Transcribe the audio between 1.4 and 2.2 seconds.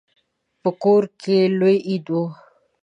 لوی عید و.